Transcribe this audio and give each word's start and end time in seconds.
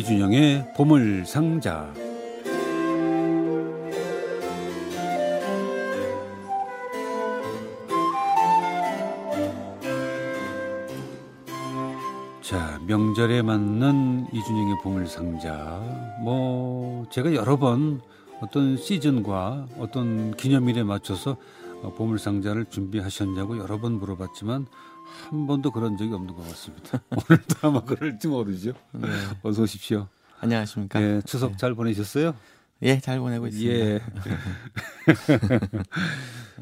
이준영의 0.00 0.72
보물상자. 0.74 1.92
자 12.40 12.80
명절에 12.86 13.42
맞는 13.42 14.28
이준영의 14.32 14.76
보물상자. 14.82 15.52
뭐 16.24 17.04
제가 17.10 17.34
여러 17.34 17.58
번 17.58 18.00
어떤 18.40 18.78
시즌과 18.78 19.66
어떤 19.78 20.34
기념일에 20.34 20.82
맞춰서 20.82 21.36
보물상자를 21.98 22.70
준비하셨냐고 22.70 23.58
여러 23.58 23.78
번 23.78 23.98
물어봤지만 23.98 24.66
한 25.30 25.46
번도 25.46 25.70
그런 25.70 25.96
적이 25.96 26.14
없는 26.14 26.34
것 26.34 26.46
같습니다. 26.48 27.02
오늘도 27.10 27.56
아마 27.62 27.84
그럴지 27.84 28.28
모르죠. 28.28 28.72
네. 28.92 29.08
어서 29.42 29.62
오십시오. 29.62 30.08
안녕하십니까. 30.40 31.00
예, 31.02 31.22
추석 31.24 31.52
네. 31.52 31.56
잘 31.56 31.74
보내셨어요? 31.74 32.34
예, 32.82 32.98
잘 32.98 33.20
보내고 33.20 33.46
있습니다. 33.46 33.74
예. 33.74 34.00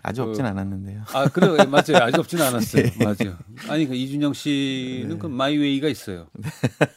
아주 0.03 0.23
없진 0.23 0.45
어, 0.45 0.49
않았는데요. 0.49 1.05
아, 1.13 1.29
그래요. 1.29 1.57
예, 1.61 1.65
맞아요. 1.65 2.03
아주 2.03 2.19
없진 2.21 2.41
않았어요. 2.41 2.85
예. 2.85 3.05
맞아요. 3.05 3.39
아니, 3.69 3.87
그 3.87 3.95
이준영 3.95 4.33
씨는 4.33 5.09
네. 5.11 5.19
그 5.19 5.27
마이웨이가 5.27 5.89
있어요. 5.89 6.29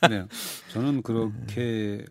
네. 0.09 0.25
저는 0.69 1.03
그렇게 1.03 2.03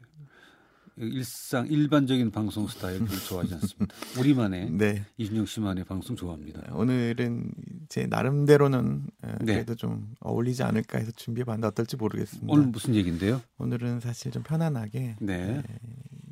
일상 1.00 1.66
일반적인 1.66 2.30
방송 2.30 2.66
스타일을 2.66 3.06
좋아하지 3.08 3.54
않습니다. 3.54 3.94
우리만의 4.18 4.70
네. 4.70 5.04
이준영 5.16 5.46
씨만의 5.46 5.84
방송 5.84 6.14
좋아합니다. 6.14 6.74
오늘은 6.74 7.52
제 7.88 8.06
나름대로는 8.06 9.06
어, 9.22 9.34
네. 9.40 9.54
그래도 9.54 9.74
좀 9.74 10.14
어울리지 10.20 10.62
않을까 10.62 10.98
해서 10.98 11.10
준비해봤는데 11.12 11.66
어떨지 11.68 11.96
모르겠습니다. 11.96 12.52
오늘 12.52 12.66
무슨 12.66 12.94
얘기인데요? 12.94 13.40
오늘은 13.58 14.00
사실 14.00 14.30
좀 14.30 14.42
편안하게 14.42 15.16
네. 15.20 15.62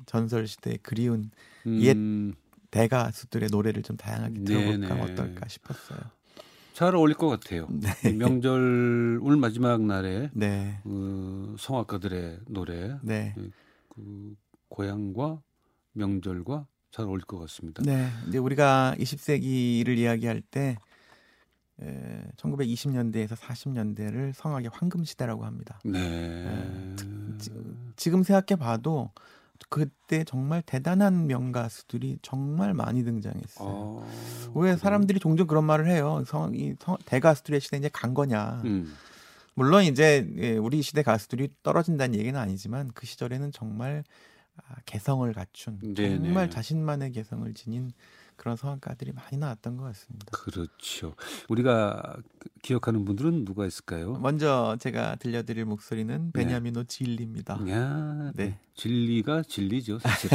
전설 0.07 0.47
시대의 0.47 0.79
그리운 0.83 1.31
음... 1.67 1.81
옛 1.83 1.97
대가수들의 2.71 3.49
노래를 3.51 3.83
좀 3.83 3.97
다양하게 3.97 4.45
들어볼까 4.45 4.89
네네. 4.95 5.03
어떨까 5.03 5.49
싶었어요. 5.49 5.99
잘 6.75 6.95
어울릴 6.95 7.17
것 7.17 7.29
같아요. 7.29 7.67
네. 7.73 8.13
명절 8.13 9.19
오늘 9.23 9.37
마지막 9.37 9.81
날에 9.81 10.31
네. 10.33 10.79
그 10.85 11.57
성악가들의 11.59 12.41
노래, 12.47 12.99
네. 13.03 13.35
그 13.35 14.37
고향과 14.69 15.41
명절과 15.93 16.67
잘 16.91 17.05
어울릴 17.07 17.25
것 17.25 17.39
같습니다. 17.41 17.83
네. 17.85 18.09
이제 18.29 18.39
우리가 18.39 18.95
20세기를 18.99 19.97
이야기할 19.99 20.41
때 20.41 20.77
에, 21.81 22.23
1920년대에서 22.37 23.37
40년대를 23.37 24.33
성악의 24.35 24.71
황금 24.73 25.05
시대라고 25.05 25.45
합니다. 25.45 25.79
네. 25.85 25.99
에, 26.01 26.97
지 27.97 28.11
금 28.11 28.23
생각해 28.23 28.59
봐도 28.59 29.11
그때 29.69 30.25
정말 30.25 30.63
대단한 30.63 31.27
명가수들이 31.27 32.19
정말 32.23 32.75
많이 32.75 33.05
등장했어요. 33.05 33.69
어, 33.69 34.53
왜 34.55 34.77
사람들이 34.77 35.19
종종 35.21 35.47
그런 35.47 35.65
말을 35.65 35.89
해요. 35.89 36.23
성, 36.27 36.55
이 36.55 36.75
성, 36.81 36.97
대가수들의 37.05 37.61
시대 37.61 37.77
이제 37.77 37.91
간 37.93 38.15
거냐. 38.15 38.63
음. 38.65 38.93
물론 39.55 39.83
이제 39.85 40.29
예, 40.37 40.57
우리 40.57 40.81
시대 40.83 41.03
가수들이 41.03 41.49
떨어진다는 41.65 42.19
얘기는 42.19 42.39
아니지만 42.39 42.91
그 42.95 43.05
시절에는 43.07 43.51
정말 43.53 44.05
아, 44.69 44.77
개성을 44.87 45.31
갖춘 45.33 45.79
네네. 45.81 46.19
정말 46.19 46.51
자신만의 46.51 47.13
개성을 47.13 47.53
지닌 47.55 47.93
그런 48.37 48.57
성악가들이 48.57 49.13
많이 49.13 49.37
나왔던 49.37 49.77
것 49.77 49.85
같습니다. 49.85 50.27
그렇죠. 50.31 51.15
우리가 51.49 52.17
기억하는 52.63 53.05
분들은 53.05 53.45
누가 53.45 53.67
있을까요? 53.67 54.13
먼저 54.19 54.77
제가 54.81 55.17
들려드릴 55.17 55.65
목소리는 55.65 56.31
네. 56.33 56.45
베냐미노 56.45 56.85
진리입니다. 56.85 57.59
야, 57.69 58.31
네. 58.37 58.45
네. 58.47 58.59
진리가 58.75 59.43
진리죠, 59.43 59.99
사실. 59.99 60.31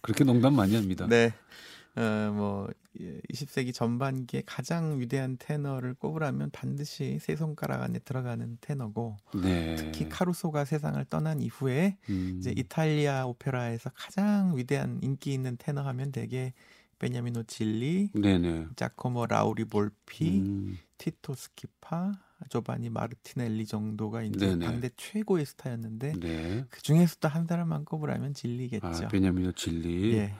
그렇게 0.00 0.24
농담 0.24 0.54
많이 0.56 0.74
합니다. 0.74 1.06
네. 1.06 1.34
어, 1.94 2.32
뭐 2.32 2.68
20세기 3.30 3.74
전반기에 3.74 4.42
가장 4.46 4.98
위대한 4.98 5.36
테너를 5.38 5.94
꼽으라면 5.94 6.50
반드시 6.50 7.18
세 7.20 7.36
손가락 7.36 7.82
안에 7.82 7.98
들어가는 8.00 8.58
테너고 8.60 9.16
네. 9.42 9.76
특히 9.76 10.08
카루소가 10.08 10.64
세상을 10.64 11.02
떠난 11.06 11.40
이후에 11.40 11.98
음. 12.08 12.36
이제 12.38 12.52
이탈리아 12.56 13.26
오페라에서 13.26 13.90
가장 13.94 14.56
위대한 14.56 15.00
인기 15.02 15.32
있는 15.32 15.56
테너 15.58 15.82
하면 15.82 16.12
되게 16.12 16.52
베냐미노 16.98 17.42
질리, 17.44 18.10
네네. 18.14 18.68
자코모 18.76 19.26
라우리 19.26 19.64
볼피, 19.64 20.38
음. 20.38 20.78
티토 20.98 21.34
스키파, 21.34 22.12
조바니 22.48 22.90
마르티넬리 22.90 23.66
정도가 23.66 24.22
이제 24.22 24.46
네네. 24.46 24.64
당대 24.64 24.90
최고의 24.96 25.44
스타였는데 25.44 26.12
네. 26.20 26.64
그 26.70 26.80
중에서도 26.80 27.26
한 27.28 27.46
사람만 27.48 27.86
꼽으라면 27.86 28.34
질리겠죠. 28.34 28.86
아, 28.86 29.08
베냐미노 29.08 29.50
질리. 29.52 30.14
예. 30.14 30.34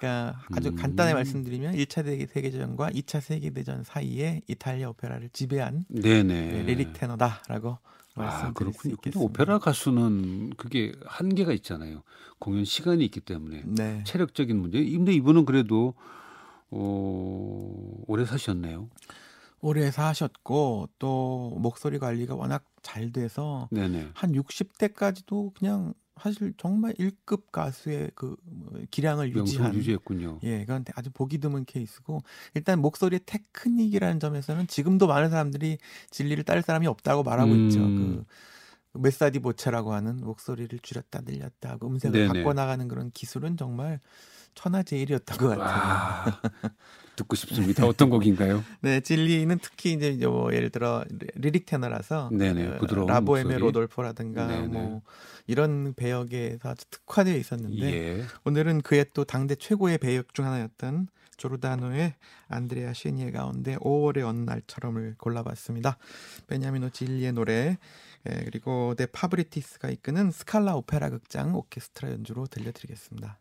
그러니까 0.00 0.40
아주 0.56 0.70
음. 0.70 0.74
간단히 0.76 1.12
말씀드리면 1.12 1.74
1차 1.74 2.02
세계대전과 2.04 2.90
2차 2.90 3.20
세계대전 3.20 3.84
사이에 3.84 4.40
이탈리아 4.48 4.88
오페라를 4.88 5.28
지배한 5.30 5.84
네네. 5.88 6.62
lyric 6.62 6.94
테너다라고 6.94 7.78
아, 8.16 8.52
그렇군요. 8.52 8.96
근데 8.96 9.18
오페라 9.18 9.58
가수는 9.58 10.50
그게 10.56 10.92
한계가 11.06 11.52
있잖아요. 11.52 12.02
공연 12.38 12.64
시간이 12.64 13.04
있기 13.04 13.20
때문에 13.20 13.62
네. 13.66 14.02
체력적인 14.04 14.56
문제. 14.58 14.78
근데 14.78 15.12
이분은 15.12 15.44
그래도 15.44 15.94
어, 16.70 18.02
오래 18.06 18.24
사셨네요. 18.24 18.88
오래 19.60 19.90
사셨고 19.90 20.88
또 20.98 21.56
목소리 21.58 21.98
관리가 21.98 22.34
워낙 22.34 22.64
잘 22.82 23.12
돼서 23.12 23.68
네네. 23.70 24.10
한 24.14 24.32
60대까지도 24.32 25.54
그냥 25.54 25.92
사실 26.22 26.52
정말 26.56 26.92
1급 26.94 27.50
가수의 27.52 28.10
그뭐 28.14 28.36
기량을 28.90 29.34
유지한 29.34 29.74
유지했군요. 29.74 30.40
예, 30.42 30.60
그건 30.60 30.84
아주 30.94 31.10
보기 31.12 31.38
드문 31.38 31.64
케이스고 31.64 32.22
일단 32.54 32.80
목소리의 32.80 33.20
테크닉이라는 33.26 34.20
점에서는 34.20 34.66
지금도 34.66 35.06
많은 35.06 35.30
사람들이 35.30 35.78
진리를 36.10 36.44
따를 36.44 36.62
사람이 36.62 36.86
없다고 36.86 37.22
말하고 37.22 37.52
음. 37.52 37.66
있죠. 37.66 37.80
그 37.80 38.24
messa 38.92 39.25
di 39.25 39.38
voce라고 39.38 39.92
하는 39.92 40.16
목소리를 40.20 40.78
줄였다 40.80 41.20
늘렸다 41.24 41.70
하고 41.70 41.88
음색을 41.88 42.28
네네. 42.28 42.42
바꿔 42.42 42.52
나가는 42.52 42.86
그런 42.88 43.10
기술은 43.12 43.56
정말 43.56 44.00
천하제일이었던 44.54 45.38
것 45.38 45.56
같아요. 45.56 46.34
듣고 47.16 47.36
싶습니다. 47.36 47.86
어떤 47.86 48.10
곡인가요? 48.10 48.64
네, 48.80 49.00
질리는 49.00 49.58
특히 49.60 49.92
이제 49.92 50.16
뭐 50.26 50.52
예를 50.54 50.70
들어 50.70 51.04
lyric 51.34 51.66
테너라서 51.66 52.30
네네, 52.32 52.70
그 52.72 52.78
부드러운 52.78 53.06
라보엠의 53.08 53.58
로돌포라든가 53.58 54.46
네네. 54.46 54.66
뭐 54.68 55.02
이런 55.46 55.94
배역에서 55.94 56.70
아주 56.70 56.84
특화되어 56.90 57.36
있었는데 57.36 57.92
예. 57.92 58.24
오늘은 58.44 58.82
그의 58.82 59.06
또 59.14 59.24
당대 59.24 59.54
최고의 59.54 59.98
배역 59.98 60.34
중 60.34 60.46
하나였던 60.46 61.08
조르다노의 61.36 62.14
안드레아 62.48 62.92
쉐니에 62.94 63.30
가운데 63.30 63.76
5월의 63.76 64.24
어느 64.26 64.40
날처럼을 64.40 65.14
골라봤습니다. 65.18 65.96
베냐미노 66.48 66.90
질리의 66.90 67.32
노래 67.32 67.78
예, 68.28 68.44
그리고 68.44 68.94
데 68.94 69.06
파브리티스가 69.06 69.88
이끄는 69.90 70.30
스칼라 70.30 70.76
오페라 70.76 71.08
극장 71.08 71.54
오케스트라 71.54 72.10
연주로 72.10 72.46
들려드리겠습니다. 72.46 73.38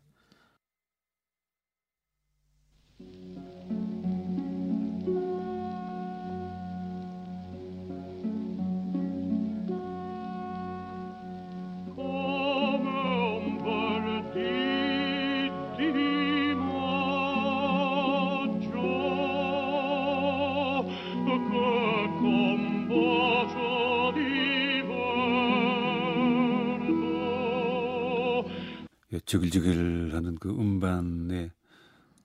지글지글하는 29.29 30.37
그 30.39 30.49
음반의 30.49 31.51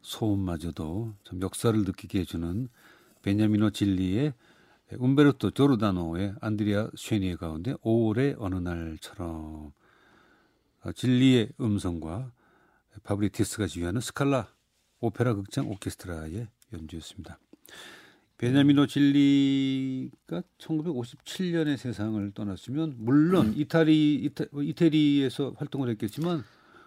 소음마저도 0.01 1.15
참 1.25 1.43
역사를 1.43 1.79
느끼게 1.79 2.21
해주는 2.21 2.69
베냐미노 3.21 3.73
질리의 3.73 4.33
움베르토 4.97 5.51
조르다노의 5.51 6.37
안드레아 6.41 6.89
쉐니에 6.97 7.37
가운데 7.37 7.75
5월의 7.75 8.37
어느 8.39 8.55
날처럼 8.55 9.75
아, 10.81 10.93
질리의 10.93 11.51
음성과 11.61 12.33
파브리티스가 13.03 13.67
지휘하는 13.67 14.01
스칼라 14.01 14.49
오페라 15.01 15.35
극장 15.35 15.69
오케스트라의 15.69 16.49
연주였습니다. 16.73 17.39
베냐미노 18.39 18.87
질리가 18.87 20.43
1957년에 20.57 21.77
세상을 21.77 22.33
떠났으면 22.33 22.95
물론 22.97 23.53
이탈리 23.55 24.15
이타, 24.25 24.45
이태리에서 24.55 25.53
활동을 25.59 25.91
했겠지만 25.91 26.45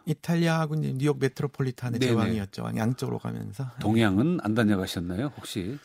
이탈리아 0.07 0.59
하고 0.59 0.75
이제 0.75 0.93
뉴욕 0.95 1.19
메트로폴리탄의 1.19 1.99
네네. 1.99 2.11
제왕이었죠. 2.13 2.71
양쪽으로 2.75 3.19
가면서. 3.19 3.69
동양은 3.81 4.39
안 4.41 4.55
다녀가셨나요, 4.55 5.33
혹시? 5.37 5.77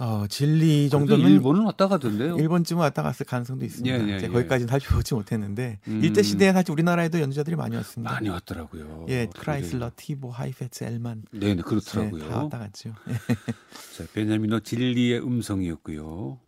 어, 0.00 0.26
질리 0.26 0.88
정도는 0.90 1.30
일본은 1.30 1.64
왔다 1.64 1.86
가던데요. 1.86 2.36
일본쯤 2.36 2.78
왔다 2.78 3.02
갔을 3.02 3.24
가능성도 3.24 3.64
있습니다. 3.64 3.94
예, 3.94 4.08
예, 4.08 4.18
예. 4.22 4.28
거기까지는 4.28 4.68
살펴보지 4.68 5.14
못했는데 5.14 5.78
음. 5.86 6.00
일제 6.02 6.22
시대에 6.22 6.52
사실 6.52 6.72
우리나라에도 6.72 7.20
연주자들이 7.20 7.56
많이 7.56 7.76
왔습니다. 7.76 8.12
많이 8.12 8.28
왔더라고요. 8.28 9.06
예, 9.10 9.26
크라이슬러, 9.26 9.90
티보, 9.94 10.30
하이페츠, 10.30 10.84
엘만. 10.84 11.24
네, 11.32 11.54
네 11.54 11.62
그렇더라고요. 11.62 12.22
네, 12.22 12.28
다 12.28 12.42
왔다 12.42 12.58
갔죠. 12.58 12.94
자, 13.96 14.04
베냐미노 14.12 14.60
질리의 14.60 15.22
음성이었고요. 15.22 16.40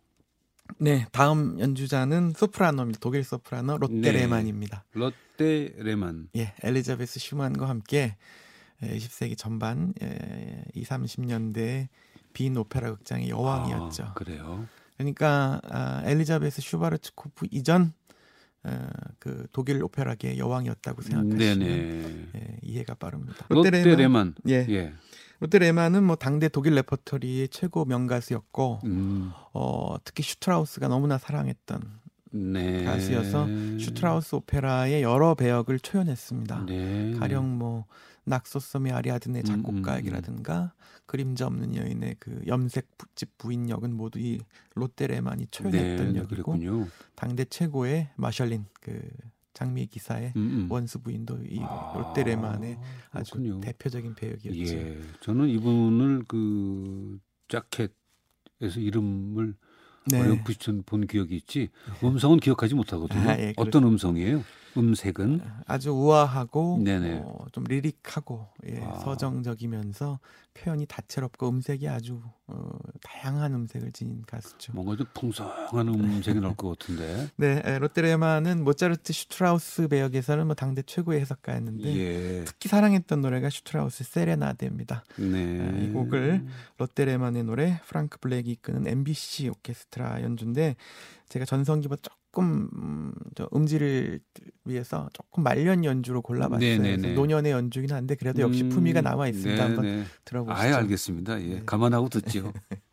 네, 0.77 1.05
다음 1.11 1.59
연주자는 1.59 2.33
소프라노입니다. 2.35 2.99
독일 2.99 3.23
소프라노 3.23 3.77
롯데 3.77 3.95
네. 3.95 4.11
레만입니다. 4.11 4.83
롯데 4.93 5.73
레만. 5.77 6.29
예, 6.35 6.53
엘리자베스 6.63 7.19
슈만과 7.19 7.69
함께 7.69 8.17
20세기 8.81 9.37
전반 9.37 9.93
2, 10.73 10.83
30년대 10.83 11.87
빈 12.33 12.57
오페라 12.57 12.91
극장의 12.91 13.29
여왕이었죠. 13.29 14.03
아, 14.03 14.13
그래요. 14.13 14.67
그러니까 14.97 15.61
아, 15.69 16.01
엘리자베스 16.05 16.61
슈바르츠코프 16.61 17.47
이전 17.51 17.93
어, 18.63 18.87
그 19.19 19.47
독일 19.51 19.81
오페라계의 19.83 20.39
여왕이었다고 20.39 21.01
생각하시면 21.03 21.59
네네. 21.59 22.29
예, 22.35 22.57
이해가 22.63 22.95
빠릅니다. 22.95 23.45
롯데 23.49 23.69
레만. 23.95 24.33
예. 24.49 24.65
예. 24.69 24.93
롯데 25.39 25.59
레만은 25.59 26.03
뭐 26.03 26.15
당대 26.15 26.47
독일 26.47 26.75
레퍼토리의 26.75 27.49
최고 27.49 27.85
명가수였고 27.85 28.81
음, 28.85 29.31
어, 29.53 29.95
특히 30.03 30.23
슈트라우스가 30.23 30.87
너무나 30.87 31.17
사랑했던 31.17 31.81
네. 32.31 32.83
가수여서 32.83 33.47
슈트라우스 33.79 34.35
오페라의 34.35 35.03
여러 35.03 35.35
배역을 35.35 35.79
초연했습니다. 35.79 36.65
네. 36.65 37.13
가령 37.13 37.57
뭐 37.57 37.85
낙소스섬의 38.25 38.91
아리아드네 38.91 39.39
음, 39.39 39.43
작곡가역이라든가 39.43 40.73
그림자 41.05 41.45
없는 41.45 41.75
여인의 41.75 42.15
그 42.19 42.41
염색 42.47 42.87
집 43.13 43.37
부인 43.37 43.69
역은 43.69 43.93
모두 43.93 44.19
이 44.19 44.39
롯데 44.73 45.07
레만이 45.07 45.47
초연했던 45.51 46.13
네, 46.13 46.19
역이고 46.19 46.53
그랬군요. 46.53 46.87
당대 47.13 47.45
최고의 47.45 48.09
Marschallin 48.15 48.65
그 48.81 49.07
장미 49.55 49.87
기사의 49.87 50.33
음, 50.35 50.41
음. 50.41 50.67
원수 50.71 50.99
부인도 50.99 51.39
이 51.43 51.59
아, 51.61 51.93
롯데 51.95 52.23
레만의 52.23 52.77
아주 53.11 53.31
그렇군요. 53.31 53.61
대표적인 53.61 54.13
배역이었죠. 54.13 54.75
예. 54.77 55.01
저는 55.21 55.49
이분을 55.49 56.25
그 56.27 57.17
자켓에서 57.47 58.79
이름을 58.79 59.55
네. 60.07 60.19
어렴풋이 60.19 60.83
본 60.85 61.07
기억이 61.07 61.35
있지 61.37 61.69
음성은 62.03 62.39
기억하지 62.39 62.75
못하거든요. 62.75 63.29
아, 63.29 63.39
예, 63.39 63.53
어떤 63.57 63.85
음성이에요? 63.85 64.43
음색은 64.77 65.41
아주 65.65 65.91
우아하고. 65.91 66.79
어, 67.21 67.45
좀 67.53 67.63
lyric하고 67.63 68.47
예, 68.67 68.81
아. 68.83 68.99
서정적이면서 68.99 70.19
표현이 70.53 70.85
다채롭고 70.85 71.47
음색이 71.47 71.87
아주 71.87 72.21
어, 72.47 72.77
다양한 73.01 73.53
음색을 73.55 73.91
지닌 73.91 74.21
가수죠. 74.27 74.73
뭔가 74.73 74.95
좀 74.95 75.07
풍성한 75.15 75.87
음색이 75.87 76.39
나올 76.39 76.55
것 76.55 76.77
같은데. 76.77 77.27
네, 77.37 77.61
에, 77.65 77.79
롯데 77.79 78.11
레만은 78.11 78.63
모차르트 78.63 79.13
슈트라우스 79.13 79.87
배역에서는 79.87 80.45
뭐 80.45 80.55
당대 80.55 80.83
최고의 80.83 81.21
해석가였는데 81.21 81.97
예. 81.97 82.43
특히 82.45 82.69
사랑했던 82.69 83.21
노래가 83.21 83.49
슈트라우스 83.49 84.03
세레나데입니다. 84.03 85.03
네. 85.17 85.59
아, 85.59 85.77
이 85.79 85.89
곡을 85.91 86.45
롯데레만의 86.77 87.45
노래 87.45 87.81
프랑크 87.87 88.19
블랙이 88.19 88.51
이끄는 88.51 88.87
MBC 88.87 89.49
오케스트라 89.49 90.21
연주인데 90.21 90.75
제가 91.29 91.45
전성기보다 91.45 92.01
조금 92.03 92.69
음, 92.75 93.13
저 93.33 93.47
음질을 93.55 94.19
위해서 94.65 95.09
조금 95.13 95.41
말년 95.43 95.85
연주로 95.85 96.21
골라봤어요. 96.21 96.59
네네네. 96.59 96.97
그래서 96.97 97.15
노년의 97.19 97.51
연주긴 97.53 97.91
한데 97.93 98.15
그래도 98.15 98.41
역시 98.41 98.63
음, 98.63 98.69
품위가 98.69 98.99
남아 99.01 99.29
있습니다. 99.29 99.63
한번 99.63 99.85
네네. 99.85 100.03
들어보시죠. 100.25 100.61
아예 100.61 100.73
알겠습니다. 100.73 101.41
예. 101.41 101.45
네. 101.55 101.63
감안하고 101.65 102.09
듣지 102.09 102.34
요. 102.37 102.53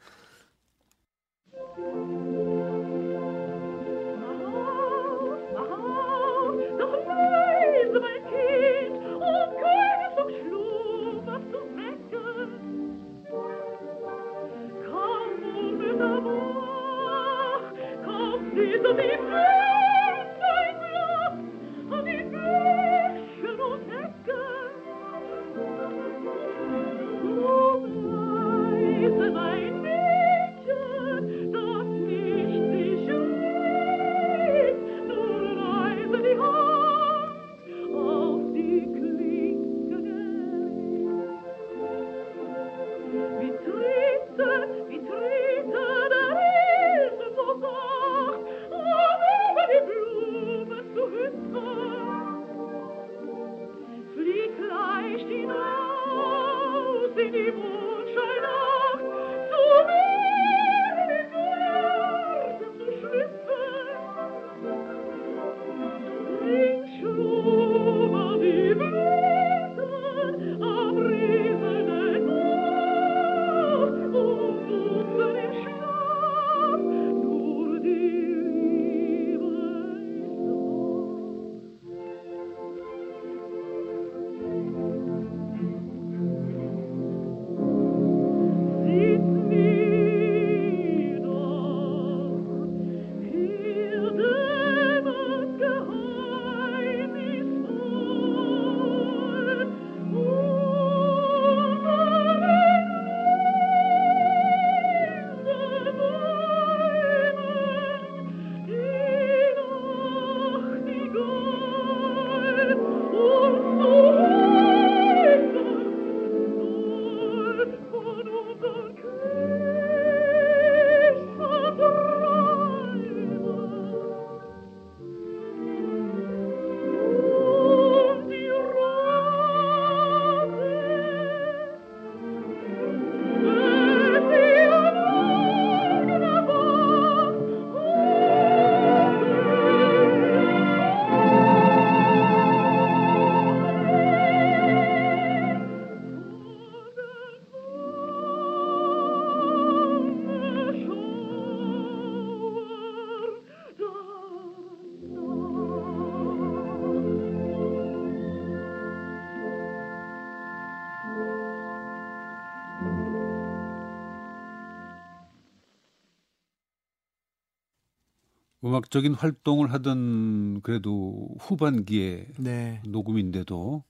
음악적인 168.65 169.15
활동을 169.15 169.73
하던 169.73 170.61
그래도 170.63 171.29
후반기에 171.41 172.29
네. 172.39 172.81
녹음인데도 172.87 173.85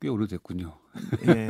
꽤 0.00 0.08
오래됐군요. 0.08 0.76
예. 1.28 1.48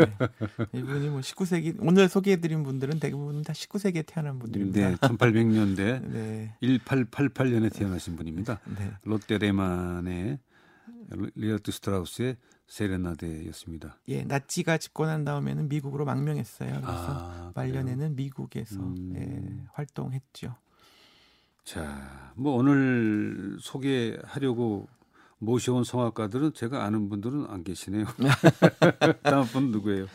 이분이 0.73 1.09
뭐 1.09 1.21
19세기 1.21 1.77
오늘 1.81 2.09
소개해드린 2.09 2.63
분들은 2.63 3.01
대부분 3.01 3.43
다 3.43 3.53
19세기에 3.53 4.05
태어난 4.07 4.39
분들입니다. 4.39 4.91
네, 4.91 4.97
1800년대 4.97 5.77
네. 6.11 6.57
1888년에 6.63 7.73
태어나신 7.73 8.17
분입니다. 8.17 8.61
네. 8.79 8.93
로테 9.03 9.39
레만의 9.39 10.39
리하르트 11.35 11.71
슈트라우스의 11.71 12.37
세레나데였습니다. 12.67 13.99
예, 14.09 14.23
나치가 14.25 14.79
집권한 14.79 15.25
다음에는 15.25 15.69
미국으로 15.69 16.05
망명했어요. 16.05 16.71
그래서 16.71 17.07
아, 17.09 17.53
말년에는 17.55 18.17
미국에서 18.17 18.81
음. 18.81 19.13
예, 19.17 19.67
활동했죠. 19.73 20.57
자, 21.65 22.31
뭐 22.35 22.57
오늘 22.57 23.57
소개하려고 23.61 24.87
모셔온 25.39 25.85
성악가들은 25.85 26.53
제가 26.55 26.85
아는 26.85 27.09
분들은 27.09 27.47
안 27.49 27.65
계시네요. 27.65 28.05
다음 29.23 29.45
분 29.47 29.71
누구예요? 29.71 30.07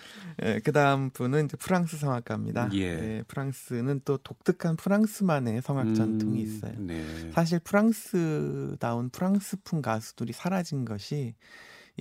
예, 0.44 0.60
그 0.64 0.72
다음 0.72 1.10
분은 1.10 1.46
이제 1.46 1.58
프랑스 1.58 1.98
성악가입니다. 1.98 2.70
예. 2.74 3.24
프랑스는 3.28 4.02
또 4.06 4.18
독특한 4.18 4.76
프랑스만의 4.76 5.62
성악 5.62 5.94
전통이 5.94 6.40
음, 6.40 6.46
있어요. 6.46 6.74
네. 6.78 7.32
사실 7.34 7.60
프랑스다운 7.60 9.10
프랑스풍 9.10 9.82
가수들이 9.82 10.34
사라진 10.34 10.86
것이 10.86 11.36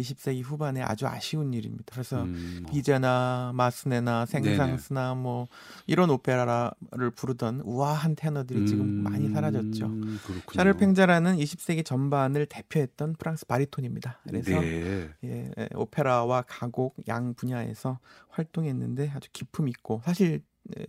20세기 0.00 0.42
후반에 0.42 0.82
아주 0.82 1.06
아쉬운 1.06 1.52
일입니다. 1.52 1.84
그래서 1.92 2.22
음, 2.22 2.64
비제나 2.70 3.52
마스네나 3.54 4.26
생상스나 4.26 5.14
뭐 5.14 5.46
이런 5.86 6.10
오페라를 6.10 7.10
부르던 7.14 7.62
우아한 7.64 8.16
테너들이 8.16 8.66
지금 8.66 8.84
음, 8.84 9.02
많이 9.02 9.28
사라졌죠. 9.28 9.88
그렇군요. 9.88 10.42
샤를 10.54 10.74
팽자라는 10.74 11.36
20세기 11.36 11.84
전반을 11.84 12.46
대표했던 12.46 13.14
프랑스 13.18 13.46
바리톤입니다. 13.46 14.20
그래서 14.24 14.60
네. 14.60 15.10
예, 15.24 15.50
예, 15.58 15.68
오페라와 15.74 16.42
가곡 16.42 16.96
양 17.08 17.34
분야에서 17.34 17.98
활동했는데 18.28 19.12
아주 19.14 19.28
기품 19.32 19.68
있고 19.68 20.00
사실 20.04 20.28
예, 20.32 20.40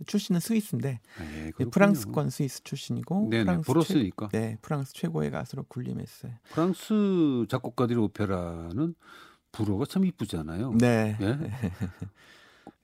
출신은 0.06 0.40
스위스인데 0.40 1.00
예, 1.20 1.52
예. 1.58 1.64
프랑스권 1.64 2.30
스위스 2.30 2.62
출신이고 2.62 3.28
네네, 3.30 3.44
프랑스 3.44 3.66
최, 3.66 3.72
불었으니까. 3.72 4.28
네, 4.32 4.58
프랑스 4.62 4.92
최고의 4.94 5.30
가수로 5.30 5.64
군림했어요. 5.64 6.32
프랑스 6.50 7.46
작곡가들의 7.48 8.02
오페라는 8.02 8.94
불어가 9.52 9.84
참 9.86 10.04
이쁘잖아요. 10.04 10.74
네. 10.78 11.16
예? 11.20 11.38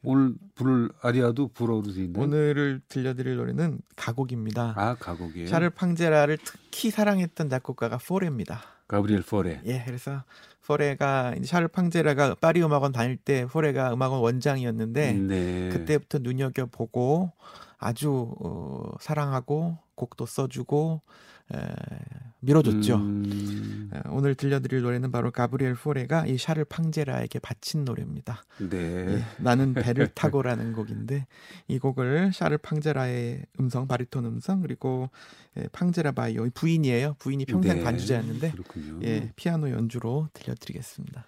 오늘 0.03 0.35
부를 0.55 0.91
아리아도 1.03 1.49
불어로 1.49 1.83
돼 1.83 2.05
있는 2.05 2.21
오늘 2.21 2.81
들려드릴 2.89 3.37
노래는 3.37 3.81
가곡입니다. 3.97 4.75
아 4.77 4.95
가곡이에요. 4.95 5.49
샤를 5.49 5.71
팡제라를 5.71 6.39
특히 6.45 6.91
사랑했던 6.91 7.49
작곡가가 7.49 7.99
포레입니다. 7.99 8.63
가브리엘 8.89 9.23
포레. 9.23 9.61
예, 9.67 9.83
그래서 9.85 10.23
포레가 10.65 11.35
샤를 11.45 11.69
팡제라가 11.69 12.35
파리 12.41 12.63
음악원 12.63 12.93
다닐 12.93 13.17
때 13.17 13.47
포레가 13.47 13.93
음악원 13.93 14.21
원장이었는데 14.21 15.13
네. 15.13 15.69
그때부터 15.71 16.19
눈여겨 16.19 16.67
보고 16.67 17.33
아주 17.79 18.35
어, 18.41 18.93
사랑하고 19.01 19.79
곡도 19.95 20.27
써주고 20.27 21.03
에, 21.55 21.59
밀어줬죠. 22.41 22.97
음, 22.97 23.91
에, 23.95 24.01
오늘 24.11 24.35
들려드릴 24.35 24.83
노래는 24.83 25.11
바로 25.11 25.31
가브리엘 25.31 25.75
포레가 25.75 26.27
이 26.27 26.39
샤를 26.39 26.65
팡제라에게 26.65 27.39
바친 27.39 27.85
노래입니다. 27.85 28.45
네. 28.59 28.77
예, 28.77 29.23
나는 29.39 29.75
배를 29.75 30.09
타고라는 30.09 30.73
곡인데 30.73 31.27
이 31.69 31.79
곡을 31.79 32.33
샤를 32.33 32.59
팡제라의 32.59 33.47
음성 33.61 33.87
바리톤 33.87 34.25
음성 34.27 34.61
그리고 34.61 35.11
예, 35.57 35.69
팡제라 35.73 36.13
바이오 36.13 36.51
부인이에요. 36.55 37.17
부인이 37.19 37.45
평생 37.47 37.79
네. 37.79 37.85
반주자였는데 37.85 38.51
그렇군요. 38.51 39.01
예, 39.05 39.33
피아노 39.37 39.71
연주로 39.71 40.29
들려드리겠습니다. 40.33 41.27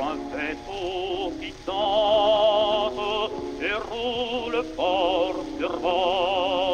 un 0.00 0.16
faisceau 0.30 1.32
qui 1.40 1.52
tente 1.66 3.32
et 3.60 3.74
roule 3.90 4.64
fort 4.76 5.44
sur 5.58 5.80
moi. 5.80 6.67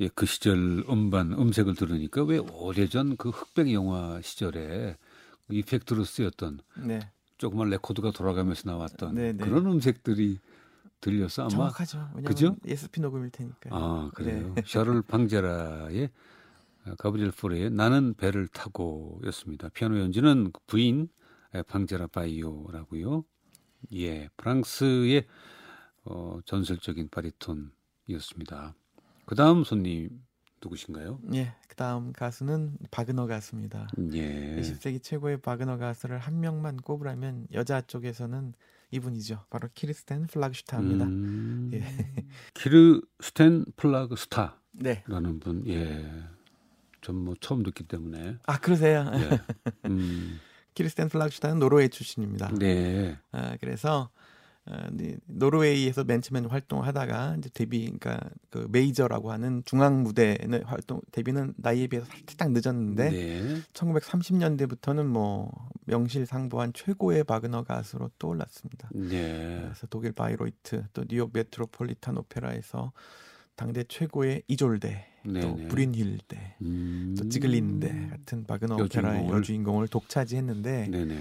예, 0.00 0.08
그 0.14 0.24
시절 0.24 0.84
음반 0.88 1.32
음색을 1.32 1.74
들으니까 1.74 2.24
왜 2.24 2.38
오래전 2.38 3.16
그 3.16 3.28
흑백 3.28 3.72
영화 3.72 4.20
시절에 4.22 4.96
그 5.46 5.54
effect로 5.54 6.04
쓰였던 6.04 6.60
네, 6.78 7.00
조그만 7.36 7.68
레코드가 7.68 8.10
돌아가면서 8.10 8.70
나왔던 8.70 9.14
네, 9.14 9.32
네. 9.32 9.44
그런 9.44 9.66
음색들이 9.66 10.38
들려서 11.02 11.42
아마 11.42 11.50
정확하죠. 11.50 12.10
그죠? 12.24 12.56
SP 12.66 13.00
녹음일 13.00 13.30
테니까요. 13.30 13.74
아 13.74 14.10
그래요. 14.14 14.52
네. 14.54 14.62
샤를 14.66 15.02
팡제라의 15.02 16.10
가브리엘 16.98 17.32
포레의 17.32 17.70
나는 17.70 18.14
배를 18.14 18.48
타고였습니다. 18.48 19.68
피아노 19.70 19.98
연주는 19.98 20.50
부인 20.66 21.08
팡제라 21.66 22.06
바이요라고요. 22.08 23.24
예, 23.94 24.28
프랑스의 24.36 25.26
어, 26.04 26.38
전설적인 26.44 27.08
바리톤이었습니다. 27.10 28.74
그 29.30 29.36
다음 29.36 29.62
손님 29.62 30.10
누구신가요? 30.60 31.20
예, 31.34 31.54
그 31.68 31.76
다음 31.76 32.12
가수는 32.12 32.76
바그너 32.90 33.28
가수입니다. 33.28 33.86
예. 34.12 34.56
20세기 34.60 35.00
최고의 35.04 35.40
바그너 35.40 35.76
가수를 35.78 36.18
한 36.18 36.40
명만 36.40 36.76
꼽으라면 36.76 37.46
여자 37.52 37.80
쪽에서는 37.80 38.54
이분이죠. 38.90 39.44
바로 39.48 39.68
키르스텐 39.72 40.26
플라그스타트입니다. 40.26 41.04
음, 41.04 41.70
예. 41.74 41.80
키르스텐 42.54 43.66
플라그스타트라는 43.76 44.58
네. 44.72 45.04
분, 45.40 45.64
예. 45.68 46.10
전 47.00 47.14
뭐 47.14 47.36
처음 47.40 47.62
듣기 47.62 47.84
때문에. 47.84 48.36
아 48.46 48.58
그러세요? 48.58 49.08
예. 49.14 49.40
음. 49.88 50.40
키르스텐 50.74 51.08
플라그스타트는 51.08 51.60
노르웨이 51.60 51.88
출신입니다. 51.88 52.52
네. 52.58 53.16
아 53.30 53.56
그래서 53.60 54.10
어, 54.12 54.19
노르웨이에서 55.26 56.04
맨 56.04 56.20
처음에 56.20 56.46
활동하다가 56.46 57.36
이제 57.38 57.50
데뷔, 57.52 57.84
그러니까 57.84 58.20
그 58.50 58.68
메이저라고 58.70 59.32
하는 59.32 59.62
중앙 59.64 60.02
무대는 60.02 60.64
활동 60.64 61.00
데뷔는 61.12 61.54
나이에 61.56 61.86
비해서 61.86 62.06
살짝 62.06 62.52
늦었는데 62.52 63.10
네. 63.10 63.60
1930년대부터는 63.72 65.06
뭐 65.06 65.50
명실상부한 65.86 66.72
최고의 66.72 67.24
바그너 67.24 67.64
가수로 67.64 68.10
떠올랐습니다. 68.18 68.90
네. 68.94 69.60
그래서 69.62 69.86
독일 69.88 70.12
바이로이트 70.12 70.84
또 70.92 71.04
뉴욕 71.08 71.30
메트로폴리탄 71.32 72.18
오페라에서 72.18 72.92
당대 73.56 73.84
최고의 73.84 74.42
이졸데 74.48 75.06
네네. 75.24 75.40
또 75.40 75.56
브륀힐데 75.68 76.56
음... 76.62 77.14
또 77.18 77.28
지글린데 77.28 78.08
같은 78.08 78.46
바그너 78.46 78.76
오페라의 78.76 79.28
여주인공을 79.28 79.88
독차지했는데 79.88 80.88
네네. 80.88 81.20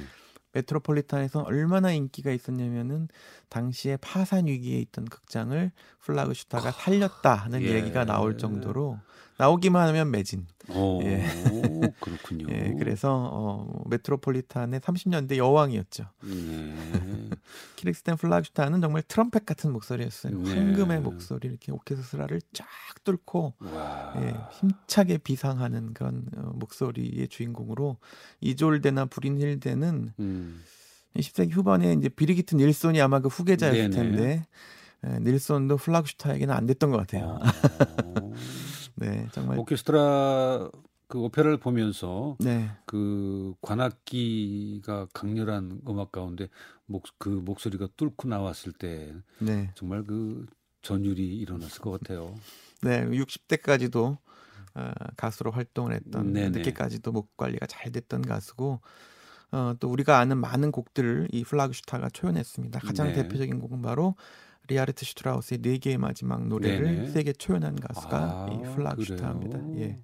메트로폴리탄에서 0.54 1.42
얼마나 1.42 1.92
인기가 1.92 2.32
있었냐면은 2.32 3.08
당시에 3.50 3.98
파산 3.98 4.48
위기에 4.48 4.80
있던 4.80 5.06
극장을 5.06 5.72
플라그스타트가 6.02 6.72
살렸다는 6.72 7.62
예. 7.64 7.76
얘기가 7.76 8.06
나올 8.06 8.38
정도로 8.38 9.00
나오기만 9.40 9.88
하면 9.88 10.12
매진. 10.12 10.46
오, 10.68 11.02
예. 11.02 11.24
그렇군요. 12.02 12.48
예, 12.50 12.76
그래서 12.78 13.30
어, 13.32 13.84
메트로폴리탄의 13.90 14.82
30년대 14.82 15.38
여왕이었죠. 15.38 16.04
네. 16.24 16.76
키르스텐 17.78 18.18
플라그스타트는 18.18 18.82
정말 18.82 19.02
트럼펫 19.08 19.46
같은 19.46 19.72
목소리였어요. 19.72 20.38
네. 20.38 20.54
황금의 20.54 21.00
목소리 21.00 21.48
이렇게 21.48 21.72
오케스트라를 21.72 22.42
쫙 22.52 22.68
뚫고 23.06 23.54
예, 24.18 24.36
힘차게 24.60 25.20
비상하는 25.20 25.94
그런 25.94 26.26
어, 26.36 26.52
목소리의 26.56 27.30
주인공으로 27.30 27.96
이졸데나 28.42 29.06
브린힐데는 29.06 30.14
음. 30.20 30.64
20세기 31.16 31.54
후반에 31.54 31.94
이제 31.94 32.10
비리기트 32.10 32.56
닐손이 32.56 33.00
아마 33.02 33.22
그 33.22 33.30
후계자였을 33.30 33.90
네네. 33.90 33.96
텐데 33.96 34.46
예, 35.08 35.20
닐손도 35.20 35.78
플라그슈타에게는 35.78 36.54
안 36.54 36.66
됐던 36.66 36.92
것 36.92 36.98
같아요. 36.98 37.40
어. 39.02 39.06
네, 39.06 39.28
정말 39.32 39.58
오케스트라 39.58 40.70
그 41.08 41.20
오페라를 41.20 41.58
보면서 41.58 42.38
네. 42.40 42.70
그 42.86 43.56
관악기가 43.62 45.08
강렬한 45.14 45.82
음악 45.88 46.12
가운데 46.12 46.48
목 46.86 47.04
그 47.18 47.30
목소리가 47.30 47.88
뚫고 47.98 48.28
나왔을 48.28 48.72
때 48.74 49.14
네. 49.40 49.72
정말 49.76 50.04
그 50.04 50.46
전율이 50.82 51.38
일어났을 51.38 51.82
것 51.82 51.92
같아요. 51.92 52.36
네, 52.82 53.06
60대까지도 53.10 54.18
어, 54.76 54.92
가수로 55.18 55.52
활동을 55.52 55.94
했던 55.94 56.32
네네. 56.32 56.60
늦게까지도 56.60 57.12
목 57.12 57.36
관리가 57.36 57.66
잘 57.66 57.92
됐던 57.92 58.22
가수고 58.22 58.80
어, 59.52 59.74
또 59.80 59.90
우리가 59.90 60.20
아는 60.20 60.38
많은 60.38 60.72
곡들을 60.72 61.30
이 61.32 61.44
플라그스타트가 61.44 62.10
초연했습니다. 62.10 62.80
가장 62.80 63.08
네. 63.08 63.14
대표적인 63.14 63.60
곡은 63.60 63.82
바로 63.82 64.16
리하르트 64.70 65.06
슈트라우스의 65.06 65.60
네 65.62 65.78
개의 65.78 65.98
마지막 65.98 66.48
노래를 66.48 67.08
세계 67.10 67.34
초연한 67.34 67.76
가수가 67.76 68.18
아, 68.18 68.48
이 68.52 68.76
플라그스타트입니다. 68.76 69.60
예. 69.82 69.98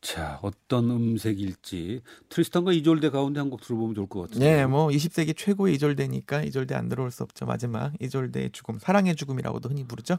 자, 0.00 0.38
어떤 0.42 0.90
음색일지 0.90 2.02
트리스탄과 2.28 2.72
이졸데 2.72 3.10
가운데 3.10 3.40
한 3.40 3.50
곡 3.50 3.60
들어보면 3.62 3.94
좋을 3.96 4.06
것 4.08 4.22
같아요. 4.22 4.38
네, 4.38 4.64
뭐 4.66 4.88
20세기 4.88 5.36
최고의 5.36 5.74
이졸데니까 5.74 6.42
이졸데 6.44 6.74
안 6.76 6.88
들어볼 6.88 7.10
수 7.10 7.24
없죠. 7.24 7.46
마지막 7.46 7.92
이졸데의 8.00 8.50
죽음, 8.52 8.78
사랑의 8.78 9.16
죽음이라고도 9.16 9.68
흔히 9.70 9.84
부르죠. 9.84 10.18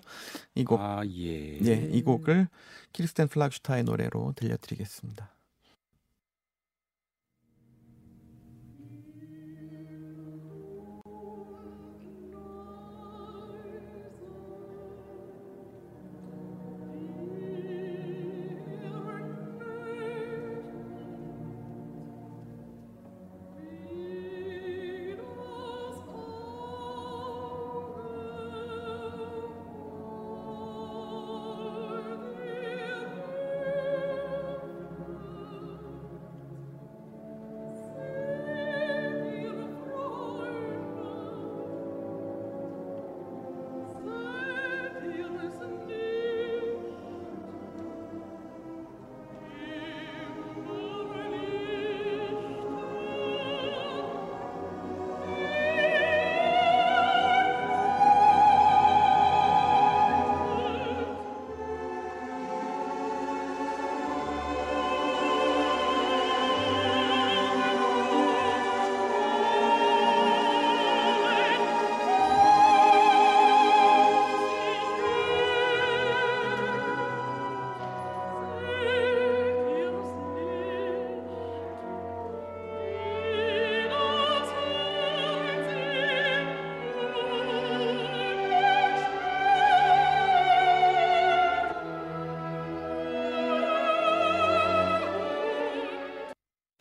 이 0.55 0.65
곡. 0.65 0.81
아, 0.81 1.01
예. 1.05 1.59
예, 1.65 1.89
이 1.93 2.01
곡을 2.01 2.49
키르스텐 2.91 3.29
플라그슈타의 3.29 3.83
노래로 3.83 4.33
들려드리겠습니다. 4.35 5.33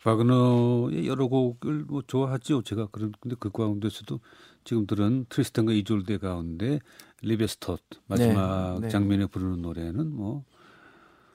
바그너의 0.03 1.07
여러 1.07 1.27
곡을 1.27 1.85
뭐 1.85 2.01
좋아하죠. 2.05 2.61
제가 2.61 2.87
그런 2.87 3.11
근데 3.19 3.35
그 3.39 3.49
가운데서도 3.49 4.19
지금 4.63 4.87
들은 4.87 5.25
트리스탄과 5.29 5.73
이졸데 5.73 6.17
가운데 6.17 6.79
리베스텟 7.21 7.79
마지막 8.07 8.75
네, 8.75 8.79
네. 8.81 8.89
장면에 8.89 9.25
부르는 9.25 9.61
노래는 9.61 10.15
뭐 10.15 10.45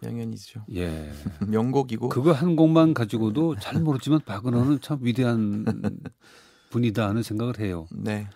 명연이죠. 0.01 0.65
예. 0.75 1.11
명곡이고 1.47 2.09
그거 2.09 2.33
한 2.33 2.57
곡만 2.57 2.95
가지고도 2.95 3.57
잘 3.57 3.81
모르지만 3.81 4.21
바그너는 4.21 4.81
참 4.81 4.99
위대한 5.03 5.65
분이다 6.71 7.09
하는 7.09 7.23
생각을 7.23 7.59
해요. 7.61 7.87
네. 7.93 8.29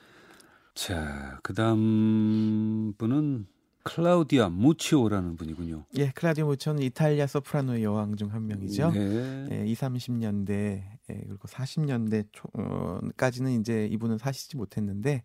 자, 0.74 1.38
그다음 1.42 2.94
분은 2.98 3.46
클라우디아 3.88 4.50
무치오라는 4.50 5.36
분이군요. 5.36 5.84
예, 5.96 6.10
클라우디아 6.10 6.44
무치오는 6.44 6.82
이탈리아 6.82 7.26
소프라노 7.26 7.82
여왕 7.82 8.16
중 8.16 8.28
한 8.28 8.46
명이죠. 8.46 8.90
네. 8.92 9.48
예, 9.50 9.66
2, 9.66 9.74
30년대 9.74 10.50
예, 10.50 11.14
그리고 11.26 11.48
40년대 11.48 12.26
초까지는 12.32 13.50
어, 13.50 13.60
이제 13.60 13.86
이분은 13.90 14.18
사시지 14.18 14.56
못했는데 14.56 15.22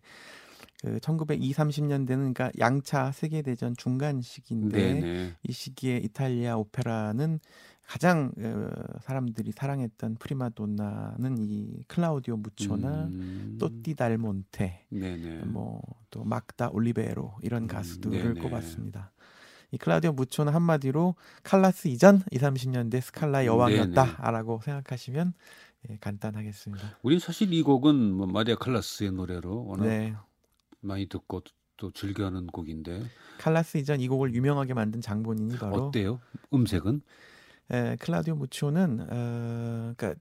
그 0.82 1.00
1920, 1.00 1.56
30년대는 1.56 2.06
그러니까 2.06 2.50
양차 2.58 3.12
세계 3.12 3.42
대전 3.42 3.74
중간 3.76 4.20
시기인데 4.20 4.94
네네. 4.94 5.32
이 5.42 5.52
시기에 5.52 5.98
이탈리아 5.98 6.56
오페라는 6.56 7.40
가장 7.86 8.32
어, 8.38 8.68
사람들이 9.02 9.52
사랑했던 9.52 10.16
프리마돈나는 10.16 11.36
이 11.38 11.84
클라우디오 11.86 12.36
무초나 12.36 13.04
음. 13.06 13.56
또띠 13.60 13.94
달몬테, 13.94 14.86
뭐또 15.44 16.24
막다 16.24 16.70
올리베로 16.70 17.36
이런 17.42 17.64
음, 17.64 17.68
가수들을 17.68 18.36
음, 18.36 18.42
꼽았습니다. 18.42 19.12
이 19.70 19.78
클라우디오 19.78 20.12
무초는 20.12 20.52
한마디로 20.52 21.14
칼라스 21.42 21.88
이전 21.88 22.22
2, 22.30 22.38
30년대 22.38 23.00
스칼라 23.00 23.44
여왕이었다라고 23.44 24.60
생각하시면 24.64 25.34
예, 25.90 25.98
간단하겠습니다. 26.00 26.98
우린 27.02 27.18
사실 27.18 27.52
이 27.52 27.62
곡은 27.62 28.12
뭐 28.12 28.26
마리아 28.26 28.56
칼라스의 28.56 29.12
노래로 29.12 29.66
워낙 29.66 29.84
네. 29.84 30.14
많이 30.80 31.06
듣고 31.08 31.42
또 31.76 31.90
즐겨하는 31.90 32.46
곡인데 32.46 33.02
칼라스 33.38 33.78
이전 33.78 34.00
이 34.00 34.08
곡을 34.08 34.34
유명하게 34.34 34.74
만든 34.74 35.00
장본인이 35.00 35.58
바로 35.58 35.86
어때요? 35.86 36.20
음색은? 36.52 37.02
에, 37.70 37.96
클라우디오 37.96 38.34
무치오는 38.36 39.00
어, 39.10 39.92
그러니까 39.96 40.14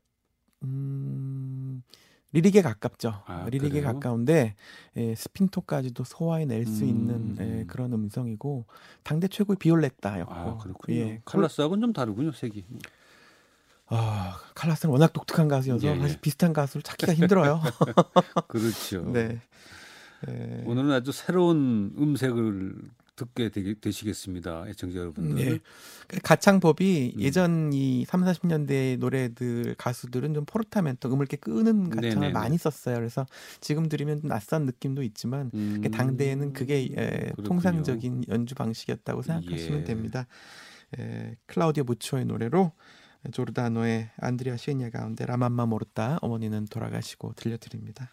음, 0.64 1.84
리릭에 2.32 2.62
가깝죠. 2.62 3.22
아, 3.26 3.46
리릭에 3.50 3.82
그래요? 3.82 3.94
가까운데 3.94 4.56
에, 4.96 5.16
스핀토까지도 5.16 6.04
소화해낼 6.04 6.66
수 6.66 6.84
음, 6.84 6.90
있는 6.90 7.36
에, 7.40 7.44
음. 7.62 7.68
그런 7.68 7.94
음성이고 7.94 8.66
당대 9.04 9.28
최고의 9.28 9.58
비올레타였고 9.58 10.34
아 10.34 10.58
그렇군요. 10.58 10.98
예, 10.98 11.22
칼라스하고는 11.26 11.82
좀 11.82 11.94
다르군요 11.94 12.32
색이. 12.32 12.66
아, 13.88 14.40
칼라스는 14.56 14.92
워낙 14.92 15.12
독특한 15.14 15.48
가수여서 15.48 15.86
예, 15.86 15.96
예. 15.96 16.00
사실 16.00 16.20
비슷한 16.22 16.54
가수를 16.54 16.82
찾기가 16.82 17.14
힘들어요. 17.14 17.62
그렇죠. 18.48 19.04
네. 19.12 19.40
에, 20.28 20.64
오늘은 20.66 20.92
아주 20.92 21.12
새로운 21.12 21.94
음색을 21.98 22.76
듣게 23.16 23.50
되, 23.50 23.74
되시겠습니다, 23.76 24.66
애청자 24.68 25.00
여러분들. 25.00 25.36
네. 25.36 25.60
그 26.08 26.20
가창법이 26.22 27.14
음. 27.16 27.22
예전 27.22 27.74
이 27.74 28.06
3, 28.06 28.22
40년대 28.24 28.98
노래들 28.98 29.76
가수들은 29.78 30.34
좀 30.34 30.46
포르타멘토 30.46 31.10
음을 31.10 31.20
이렇게 31.24 31.38
끄는 31.38 31.90
가창을 31.90 32.14
네네네. 32.14 32.32
많이 32.34 32.58
썼어요. 32.58 32.96
그래서 32.96 33.26
지금 33.62 33.88
들으면 33.88 34.22
좀 34.22 34.30
낯선 34.30 34.66
느낌도 34.66 35.04
있지만 35.04 35.52
음, 35.54 35.82
그 35.84 35.92
당대에는 35.92 36.54
그게 36.54 36.82
에, 36.84 36.88
그렇군요. 36.88 37.48
통상적인 37.48 38.24
연주 38.30 38.56
방식이었다고 38.56 39.22
생각하시면 39.22 39.82
예. 39.82 39.84
됩니다. 39.84 40.28
에, 40.98 41.36
클라우디오 41.46 41.84
무초의 41.84 42.26
노래로 42.26 42.72
조르다노의 43.32 44.10
안드레아 44.18 44.58
시에니아 44.58 44.90
가운데 44.90 45.26
라맘마 45.26 45.66
모르타 45.66 46.18
어머니는 46.22 46.66
돌아가시고 46.66 47.34
들려드립니다. 47.36 48.12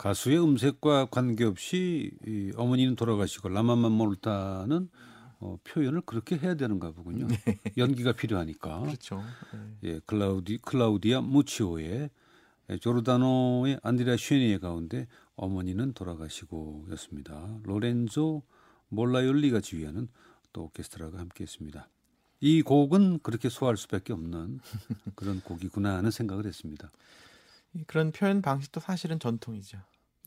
가수의 0.00 0.42
음색과 0.42 1.08
관계없이 1.10 2.10
이 2.26 2.52
어머니는 2.56 2.96
돌아가시고 2.96 3.50
라마만 3.50 3.92
모르타는 3.92 4.88
어, 5.40 5.58
표현을 5.62 6.00
그렇게 6.06 6.38
해야 6.38 6.54
되는가 6.54 6.92
보군요. 6.92 7.28
연기가 7.76 8.12
필요하니까. 8.12 8.80
그렇죠. 8.80 9.22
예. 9.84 9.88
예, 9.88 10.00
클라우디 10.06 10.58
클라우디아 10.62 11.20
무치오의 11.20 12.08
예, 12.70 12.78
조르다노의 12.78 13.80
안드레아 13.82 14.16
슈에니의 14.16 14.58
가운데 14.60 15.06
어머니는 15.36 15.92
돌아가시고였습니다. 15.92 17.58
로렌조 17.64 18.42
몰라이올리가 18.88 19.60
지휘하는 19.60 20.08
또 20.54 20.64
오케스트라가 20.64 21.18
함께했습니다. 21.18 21.90
이 22.40 22.62
곡은 22.62 23.18
그렇게 23.18 23.50
소화할 23.50 23.76
수밖에 23.76 24.14
없는 24.14 24.60
그런 25.14 25.42
곡이구나 25.42 25.98
하는 25.98 26.10
생각을 26.10 26.46
했습니다. 26.46 26.90
이 27.74 27.84
그런 27.84 28.12
표현 28.12 28.42
방식도 28.42 28.80
사실은 28.80 29.18
전통이죠. 29.18 29.78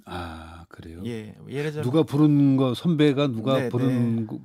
아 0.05 0.65
그래요? 0.69 1.01
예, 1.05 1.35
예를 1.47 1.71
들어 1.71 1.83
누가 1.83 2.03
부른 2.03 2.57
거 2.57 2.73
선배가 2.73 3.27
누가 3.27 3.59
네, 3.59 3.69
부른 3.69 4.27
그- 4.27 4.39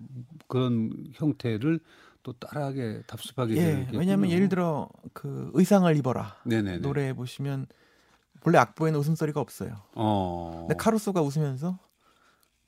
그런 0.46 0.92
형태를 1.14 1.80
또 2.22 2.32
따라하게 2.34 3.02
답습하게 3.06 3.56
예. 3.56 3.88
왜냐하면 3.92 4.30
예를 4.30 4.48
들어 4.48 4.88
그 5.12 5.50
의상을 5.54 5.94
입어라 5.96 6.36
네네네. 6.44 6.78
노래 6.78 7.12
보시면 7.12 7.66
본래 8.40 8.58
악보에는 8.58 8.98
웃음소리가 9.00 9.40
없어요. 9.40 9.82
어 9.94 10.66
근데 10.68 10.76
카루소가 10.76 11.22
웃으면서 11.22 11.78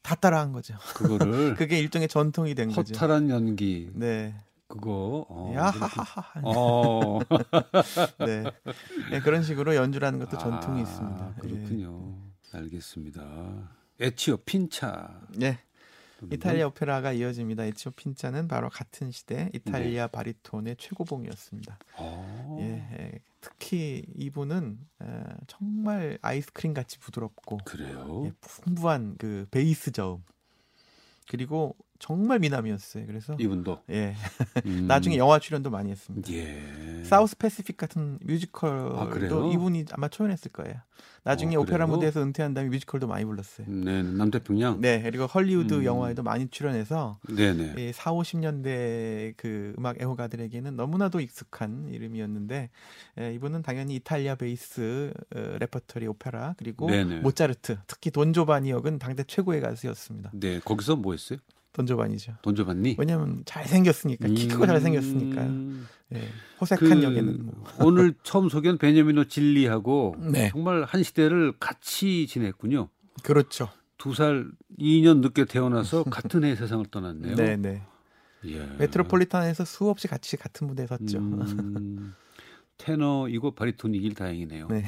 다 0.03 0.15
따라한 0.15 0.53
거죠. 0.53 0.75
그거를 0.97 1.55
그게 1.55 1.79
일종의 1.79 2.09
전통이 2.09 2.55
된 2.55 2.71
거죠. 2.73 2.95
허탈한 2.95 3.31
연기 3.31 3.91
네, 3.95 4.35
그거 4.71 5.27
어, 5.29 5.53
야하하하. 5.53 6.41
어. 6.45 7.19
네. 8.25 8.45
네, 9.11 9.21
그런 9.21 9.43
식으로 9.43 9.75
연주라는 9.75 10.21
것도 10.21 10.39
전통이 10.39 10.79
아, 10.79 10.83
있습니다. 10.83 11.35
그렇군요. 11.41 12.17
알겠습니다. 12.53 13.69
에치오 13.99 14.37
핀차. 14.39 15.21
예. 15.41 15.59
네. 16.21 16.29
이탈리아 16.31 16.69
오페라가 16.69 17.13
이어집니다. 17.13 17.65
에치오 17.65 17.93
핀자는 17.93 18.47
바로 18.47 18.69
같은 18.69 19.11
시대 19.11 19.51
이탈리아 19.55 20.07
네. 20.07 20.13
바리톤의 20.13 20.77
최고봉이었습니다. 20.79 21.79
어. 21.97 22.59
예, 22.61 22.65
예. 22.99 23.19
특히 23.41 24.05
이분은 24.15 24.79
어, 25.01 25.25
정말 25.49 26.19
아이스크림 26.23 26.75
같이 26.75 26.99
부드럽고 26.99 27.59
그래요. 27.65 28.23
예, 28.27 28.33
풍부한 28.41 29.17
그 29.19 29.47
베이스 29.51 29.91
저음 29.93 30.23
그리고 31.29 31.75
정말 32.01 32.39
미남이었어요. 32.41 33.07
그래서 33.07 33.37
이분도 33.39 33.83
예 33.91 34.17
음. 34.65 34.87
나중에 34.89 35.19
영화 35.19 35.39
출연도 35.39 35.71
많이 35.71 35.91
했습니다. 35.91 36.33
예. 36.33 37.05
South 37.05 37.37
Pacific 37.37 37.77
같은 37.77 38.19
뮤지컬도 38.23 39.49
아? 39.49 39.53
이분이 39.53 39.85
아마 39.93 40.09
초연했을 40.09 40.51
거예요. 40.51 40.77
나중에 41.23 41.57
어, 41.57 41.61
오페라? 41.61 41.87
무대에서 41.87 42.23
은퇴한 42.23 42.55
다음에 42.55 42.71
뮤지컬도 42.71 43.07
많이 43.07 43.25
불렀어요. 43.27 43.67
네, 43.69 44.03
남태평양. 44.03 44.81
네, 44.81 45.03
그리고 45.03 45.27
헐리우드 45.27 45.75
음. 45.75 45.85
영화에도 45.85 46.23
많이 46.23 46.49
출연해서 46.49 47.19
네네. 47.29 47.75
예, 47.77 47.93
4, 47.93 48.13
50년대 48.13 49.35
그 49.37 49.75
음악 49.79 50.01
애호가들에게는 50.01 50.77
너무나도 50.77 51.21
익숙한 51.21 51.91
이름이었는데 51.93 52.71
예, 53.21 53.35
이분은 53.35 53.63
당연히 53.63 53.97
이탈리아 53.97 54.37
베이스 54.37 55.13
어, 55.35 55.39
레퍼토리 55.59 56.07
오페라 56.07 56.55
그리고 56.57 56.89
네네. 56.89 57.21
모차르트 57.21 57.77
특히 57.87 58.11
돈 58.11 58.33
조바니 58.33 58.71
역은 58.71 58.99
당대 58.99 59.23
최고의 59.23 59.61
가수였습니다. 59.61 60.31
네, 60.33 60.61
거기서 60.61 60.97
뭐 60.97 61.13
했어요? 61.13 61.39
돈조바니죠. 61.73 62.35
돈 62.43 62.57
줘봤니? 62.57 62.97
왜냐하면 62.99 63.43
잘 63.45 63.67
생겼으니까 63.67 64.29
키 64.29 64.49
크고. 64.49 64.65
음. 64.65 65.87
예, 66.15 66.29
호색한 66.61 66.89
그 66.89 67.03
역에는 67.05 67.47
뭐. 67.47 67.65
오늘 67.81 68.15
처음 68.23 68.49
소개한 68.49 68.79
베냐미노 68.79 69.25
진리하고 69.25 70.17
네. 70.19 70.51
정말 70.51 70.83
한 70.85 71.03
시대를 71.03 71.55
같이 71.61 72.27
지냈군요. 72.27 72.89
그렇죠. 73.23 73.69
두 73.97 74.15
살, 74.15 74.51
2년 74.79 75.21
늦게 75.21 75.45
태어나서 75.45 76.05
같은 76.11 76.43
해 76.45 76.57
세상을 76.57 76.85
떠났네요. 76.91 77.37
네, 77.37 77.57
네. 77.57 77.83
예. 78.47 78.67
메트로폴리탄에서 78.79 79.65
수없이 79.65 80.09
같이 80.09 80.37
같은 80.37 80.67
무대에 80.67 80.87
섰죠. 80.87 81.19
음, 81.19 82.15
테너이고 82.79 83.53
바리톤이길 83.53 84.15
다행이네요. 84.15 84.69
네. 84.69 84.85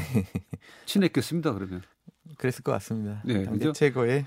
친했겠습니다. 0.87 1.53
그러면. 1.53 1.83
그랬을 2.39 2.63
것 2.63 2.73
같습니다. 2.73 3.23
네, 3.25 3.43
당대 3.45 3.59
그죠? 3.59 3.73
최고의 3.73 4.27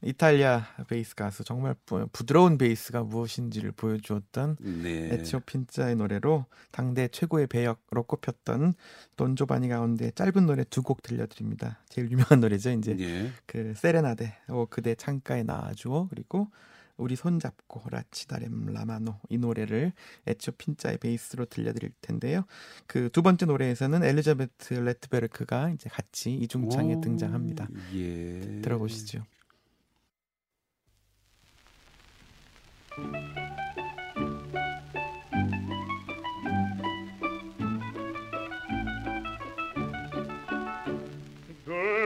이탈리아 0.00 0.64
베이스 0.86 1.14
가수 1.16 1.42
정말 1.42 1.74
부드러운 2.12 2.56
베이스가 2.56 3.02
무엇인지를 3.02 3.72
보여주었던 3.72 4.56
네. 4.60 5.08
에치오 5.14 5.40
핀자의 5.40 5.96
노래로 5.96 6.46
당대 6.70 7.08
최고의 7.08 7.48
배역으로 7.48 8.04
꼽혔던 8.04 8.74
돈조바니 9.16 9.68
가운데 9.68 10.10
짧은 10.12 10.46
노래 10.46 10.62
두 10.64 10.82
곡 10.82 11.02
들려드립니다. 11.02 11.82
제일 11.88 12.10
유명한 12.12 12.38
노래죠. 12.40 12.70
이제 12.70 12.94
네. 12.94 13.30
그 13.46 13.74
세레나데, 13.76 14.36
오 14.50 14.66
그대 14.66 14.94
창가에 14.94 15.42
나와주어 15.42 16.06
그리고 16.10 16.48
우리 16.96 17.14
손잡고 17.16 17.82
Là 17.90 18.07
ci 18.07 18.24
darem 18.24 18.66
la 18.72 18.87
mano 18.87 19.16
이 19.28 19.38
노래를 19.38 19.92
에치오 20.26 20.52
핀자의 20.58 20.98
베이스로 20.98 21.44
들려드릴 21.46 21.90
텐데요. 22.00 22.44
그 22.86 23.10
두 23.10 23.22
번째 23.22 23.46
노래에서는 23.46 24.04
엘리자베트 24.04 24.74
레트베르크가 24.74 25.70
이제 25.70 25.88
같이 25.90 26.34
이중창에 26.34 26.94
오, 26.94 27.00
등장합니다. 27.00 27.68
예. 27.94 28.60
들어보시죠. 28.62 29.24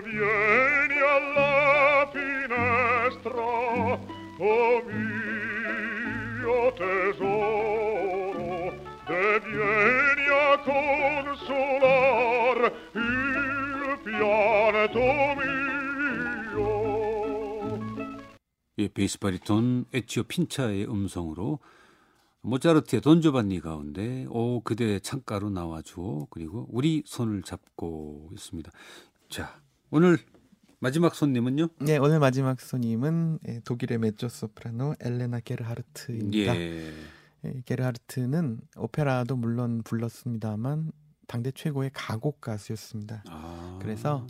vieni 0.02 0.98
alla 1.00 2.08
finestra, 2.12 3.42
o 4.38 4.82
mio 4.86 6.72
tesoro, 6.72 8.74
e 9.06 9.40
vieni 9.44 10.26
a 10.28 10.58
consolar 11.38 12.72
il 12.92 13.98
pianto 14.02 15.00
mio. 15.36 16.91
예, 18.78 18.88
베이스 18.88 19.18
바리톤 19.18 19.84
에치오 19.92 20.24
핀차의 20.24 20.88
음성으로 20.88 21.58
모차르트의 22.40 23.02
돈조반니 23.02 23.60
가운데 23.60 24.26
오 24.30 24.60
그대 24.62 24.98
창가로 24.98 25.50
나와주어 25.50 26.28
그리고 26.30 26.66
우리 26.70 27.02
손을 27.06 27.42
잡고 27.42 28.30
있습니다. 28.32 28.72
자 29.28 29.60
오늘 29.90 30.18
마지막 30.80 31.14
손님은요? 31.14 31.68
네 31.80 31.98
오늘 31.98 32.18
마지막 32.18 32.60
손님은 32.60 33.38
예, 33.46 33.60
독일의 33.60 33.98
메조 33.98 34.28
소프라노 34.28 34.94
엘레나 35.00 35.40
게르하르트입니다. 35.40 36.56
예. 36.56 36.92
예, 37.44 37.62
게르하르트는 37.66 38.60
오페라도 38.76 39.36
물론 39.36 39.82
불렀습니다만 39.84 40.92
당대 41.28 41.52
최고의 41.52 41.90
가곡 41.92 42.40
가수였습니다. 42.40 43.22
아. 43.28 43.78
그래서 43.80 44.26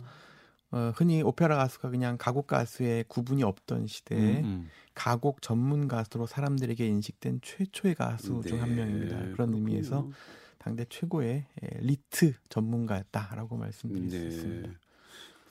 어, 0.73 0.91
흔히 0.95 1.21
오페라 1.21 1.55
가수가 1.55 1.91
그냥 1.91 2.17
가곡 2.17 2.47
가수의 2.47 3.05
구분이 3.07 3.43
없던 3.43 3.85
시대에 3.85 4.39
음, 4.39 4.45
음. 4.45 4.69
가곡 4.95 5.43
전문 5.43 5.87
가수로 5.87 6.25
사람들에게 6.25 6.87
인식된 6.87 7.41
최초의 7.43 7.93
가수 7.93 8.41
네, 8.43 8.49
중 8.49 8.64
한 8.64 8.75
명입니다. 8.75 9.17
그런 9.17 9.33
그렇군요. 9.33 9.57
의미에서 9.57 10.09
당대 10.57 10.85
최고의 10.89 11.45
예, 11.61 11.67
리트 11.79 12.33
전문가였다라고 12.49 13.55
말씀드릴 13.55 14.07
네. 14.07 14.19
수 14.19 14.25
있습니다. 14.25 14.69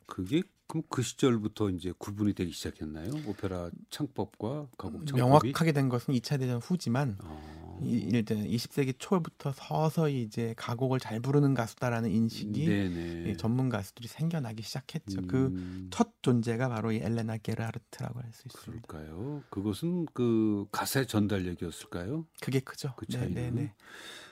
그게 0.06 0.42
그럼 0.66 0.82
그 0.88 1.02
시절부터 1.02 1.70
이제 1.70 1.92
구분이 1.98 2.34
되기 2.34 2.50
시작했나요? 2.50 3.10
오페라 3.26 3.70
창법과 3.90 4.70
가곡 4.76 5.06
창법이 5.06 5.16
명확하게 5.20 5.70
된 5.70 5.88
것은 5.88 6.14
2차 6.14 6.40
대전 6.40 6.58
후지만 6.58 7.16
어. 7.22 7.61
이제 7.84 8.34
20세기 8.34 8.94
초부터 8.98 9.52
서서히 9.52 10.22
이제 10.22 10.54
가곡을 10.56 11.00
잘 11.00 11.20
부르는 11.20 11.54
가수다라는 11.54 12.10
인식이 12.10 12.64
이 13.30 13.36
전문 13.36 13.68
가수들이 13.68 14.08
생겨나기 14.08 14.62
시작했죠. 14.62 15.22
그 15.28 15.46
음. 15.46 15.88
그첫 15.90 16.22
존재가 16.22 16.68
바로 16.68 16.92
이 16.92 16.96
엘레나 16.96 17.36
게르하르트라고 17.38 18.20
할 18.20 18.32
수 18.32 18.48
있습니다. 18.48 18.86
그럴까요? 18.86 19.42
그것은 19.50 20.06
그 20.14 20.66
가세 20.72 21.06
전달력이었을까요? 21.06 22.26
그게 22.40 22.60
크죠. 22.60 22.94
그 22.96 23.06
차이는. 23.06 23.34
네네. 23.34 23.74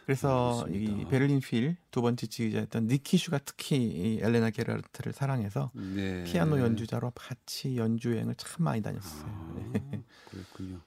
그래서 0.06 0.64
알겠습니다. 0.64 1.02
이 1.02 1.08
베를린 1.08 1.40
필 1.40 1.76
두 1.90 2.02
번째 2.02 2.26
지휘자였던 2.26 2.86
니키슈가 2.88 3.38
특히 3.44 3.76
이 3.76 4.18
엘레나 4.22 4.50
게르하르트를 4.50 5.12
사랑해서 5.12 5.70
네. 5.74 6.24
피아노 6.24 6.58
연주자로 6.58 7.12
같이 7.14 7.76
연주 7.76 8.12
여행을 8.12 8.34
참 8.36 8.64
많이 8.64 8.82
다녔어요. 8.82 9.24
아, 9.26 9.52
그렇군요. 10.30 10.80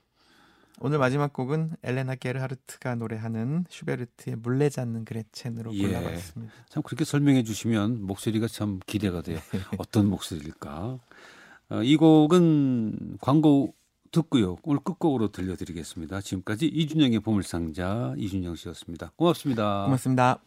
오늘 0.85 0.97
마지막 0.97 1.31
곡은 1.31 1.77
엘레나 1.81 2.15
게르하르트가 2.15 2.95
노래하는 2.95 3.63
슈베르트의 3.69 4.35
물레 4.35 4.67
잡는 4.67 5.05
그레첸으로 5.05 5.73
예. 5.75 5.87
골라봤습니다. 5.87 6.53
참 6.67 6.83
그렇게 6.83 7.05
설명해 7.05 7.43
주시면 7.43 8.05
목소리가 8.05 8.47
참 8.49 8.81
기대가 8.85 9.21
돼요. 9.21 9.39
어떤 9.79 10.07
목소리일까? 10.07 10.99
어, 11.69 11.83
이 11.83 11.95
곡은 11.95 13.17
광고 13.21 13.73
듣고요. 14.11 14.57
오늘 14.63 14.81
끝곡으로 14.83 15.29
들려드리겠습니다. 15.29 16.19
지금까지 16.19 16.65
이준영의 16.65 17.21
보물상자 17.21 18.13
이준영 18.17 18.57
씨였습니다. 18.57 19.13
고맙습니다. 19.15 19.85
고맙습니다. 19.85 20.41